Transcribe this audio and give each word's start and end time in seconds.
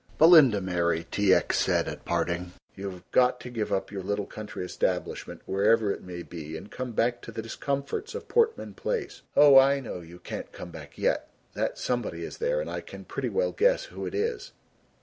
"Belinda 0.17 0.61
Mary," 0.61 1.01
said 1.01 1.11
T. 1.11 1.31
X. 1.31 1.69
at 1.69 2.05
parting, 2.05 2.53
"you 2.73 2.89
have 2.89 3.11
got 3.11 3.39
to 3.41 3.51
give 3.51 3.71
up 3.71 3.91
your 3.91 4.01
little 4.01 4.25
country 4.25 4.65
establishment, 4.65 5.43
wherever 5.45 5.91
it 5.91 6.01
may 6.01 6.23
be 6.23 6.57
and 6.57 6.71
come 6.71 6.93
back 6.93 7.21
to 7.21 7.31
the 7.31 7.43
discomforts 7.43 8.15
of 8.15 8.27
Portman 8.27 8.73
Place. 8.73 9.21
Oh, 9.35 9.59
I 9.59 9.79
know 9.79 9.99
you 10.01 10.17
can't 10.17 10.51
come 10.51 10.71
back 10.71 10.97
yet. 10.97 11.29
That 11.53 11.77
'somebody' 11.77 12.23
is 12.25 12.39
there, 12.39 12.59
and 12.59 12.67
I 12.67 12.81
can 12.81 13.05
pretty 13.05 13.29
well 13.29 13.51
guess 13.51 13.83
who 13.85 14.07
it 14.07 14.15
is." 14.15 14.53